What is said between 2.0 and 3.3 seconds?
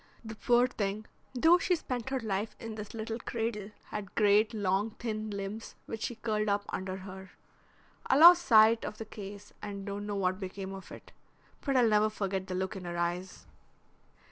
her life in this little